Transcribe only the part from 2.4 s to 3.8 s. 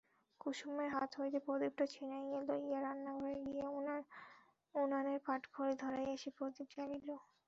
লইয়া রান্নাঘরে গিয়া